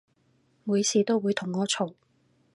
[0.63, 1.93] 每次都會同我嘈